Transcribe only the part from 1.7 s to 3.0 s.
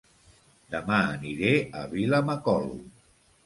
a Vilamacolum